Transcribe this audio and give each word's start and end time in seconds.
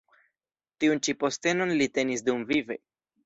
Tiun 0.83 1.01
ĉi 1.07 1.15
postenon 1.25 1.73
li 1.81 1.89
tenis 1.99 2.25
dumvive. 2.31 2.79